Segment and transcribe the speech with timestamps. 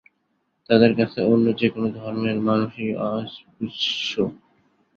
[0.69, 4.11] তাদের কাছে অন্য যেকোনো ধর্মের মানুষই অস্পৃশ্য।